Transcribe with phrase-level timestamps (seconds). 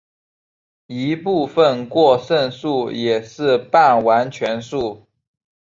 [0.87, 5.05] 一部分过剩数也是半完全数。